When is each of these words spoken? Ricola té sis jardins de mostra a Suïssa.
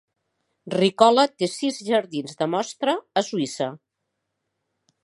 Ricola 0.75 1.25
té 1.41 1.49
sis 1.57 1.77
jardins 1.91 2.35
de 2.41 2.49
mostra 2.55 2.97
a 3.23 3.25
Suïssa. 3.31 3.71